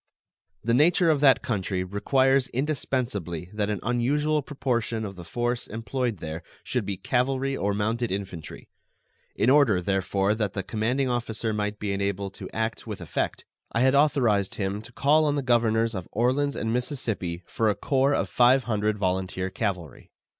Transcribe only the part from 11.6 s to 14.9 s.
be enabled to act with effect, I had authorized him